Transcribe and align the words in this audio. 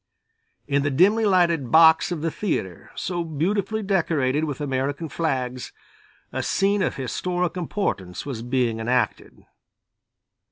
In 0.67 0.81
the 0.81 0.89
dimly 0.89 1.25
lighted 1.25 1.69
box 1.69 2.11
of 2.11 2.21
the 2.23 2.31
theatre, 2.31 2.89
so 2.95 3.23
beautifully 3.23 3.83
decorated 3.83 4.45
with 4.45 4.59
American 4.59 5.09
flags, 5.09 5.73
a 6.33 6.41
scene 6.41 6.81
of 6.81 6.95
historic 6.95 7.55
importance 7.55 8.25
was 8.25 8.41
being 8.41 8.79
enacted. 8.79 9.45